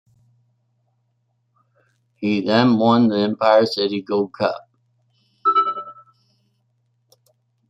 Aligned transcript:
He 2.15 2.41
then 2.41 2.79
won 2.79 3.09
the 3.09 3.19
Empire 3.19 3.67
City 3.67 4.01
Gold 4.01 4.33
Cup. 4.33 4.67